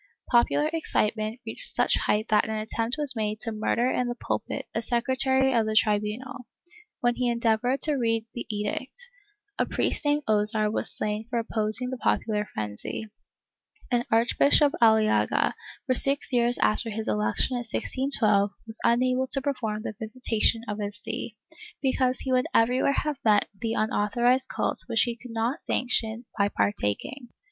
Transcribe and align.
Popular 0.31 0.67
excitement 0.73 1.39
reached 1.45 1.75
such 1.75 1.95
height 1.95 2.27
that 2.29 2.45
an 2.49 2.55
attempt 2.55 2.95
was 2.97 3.15
made 3.15 3.39
to 3.41 3.51
murder 3.51 3.87
in 3.91 4.07
the 4.07 4.15
pulpit 4.15 4.65
a 4.73 4.81
secretary 4.81 5.53
of 5.53 5.67
the 5.67 5.75
tribunal, 5.75 6.47
when 7.01 7.13
he 7.17 7.29
endeavored 7.29 7.81
to 7.81 7.93
read 7.97 8.25
the 8.33 8.47
edict; 8.49 8.99
a 9.59 9.67
priest 9.67 10.03
named 10.03 10.23
Ozar 10.27 10.71
was 10.71 10.91
slain 10.97 11.27
for 11.29 11.37
opposing 11.37 11.91
the 11.91 11.99
popular 11.99 12.49
frenzy, 12.51 13.09
and 13.91 14.03
Arch 14.11 14.39
bishop 14.39 14.73
Aliaga, 14.81 15.53
for 15.85 15.93
six 15.93 16.33
years 16.33 16.57
after 16.57 16.89
his 16.89 17.07
election 17.07 17.53
in 17.53 17.59
1612, 17.59 18.49
was 18.65 18.79
unable 18.83 19.27
to 19.27 19.39
perform 19.43 19.83
the 19.83 19.93
visitation 19.99 20.63
of 20.67 20.79
his 20.79 20.97
see, 20.97 21.35
because 21.79 22.21
he 22.21 22.31
would 22.31 22.47
everywhere 22.55 22.91
have 22.93 23.17
met 23.23 23.47
with 23.53 23.61
the 23.61 23.73
unauthorized 23.75 24.47
cult 24.47 24.79
which 24.87 25.01
he 25.03 25.15
could 25.15 25.29
not 25.29 25.59
sanction 25.61 26.25
by 26.39 26.49
partaking. 26.49 27.29